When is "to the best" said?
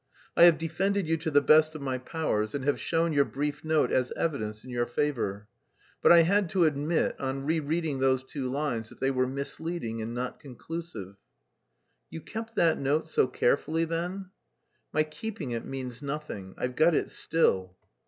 1.17-1.75